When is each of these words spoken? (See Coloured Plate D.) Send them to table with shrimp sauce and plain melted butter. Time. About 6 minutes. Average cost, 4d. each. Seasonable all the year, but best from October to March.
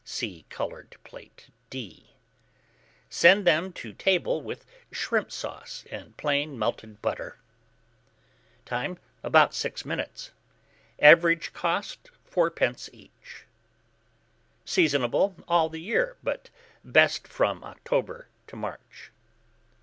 (See 0.03 0.45
Coloured 0.49 0.95
Plate 1.03 1.51
D.) 1.69 2.15
Send 3.07 3.45
them 3.45 3.71
to 3.73 3.93
table 3.93 4.41
with 4.41 4.65
shrimp 4.91 5.31
sauce 5.31 5.85
and 5.91 6.17
plain 6.17 6.57
melted 6.57 7.03
butter. 7.03 7.37
Time. 8.65 8.97
About 9.21 9.53
6 9.53 9.85
minutes. 9.85 10.31
Average 10.99 11.53
cost, 11.53 12.09
4d. 12.31 12.89
each. 12.91 13.45
Seasonable 14.65 15.35
all 15.47 15.69
the 15.69 15.79
year, 15.79 16.17
but 16.23 16.49
best 16.83 17.27
from 17.27 17.63
October 17.63 18.27
to 18.47 18.55
March. 18.55 19.11